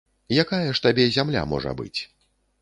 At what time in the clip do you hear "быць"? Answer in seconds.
1.83-1.99